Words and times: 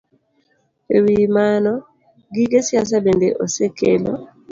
E 0.95 0.97
wi 1.03 1.15
mano, 1.35 1.73
gige 2.33 2.59
siasa 2.67 2.95
bende 3.05 3.27
osekelo 3.43 4.11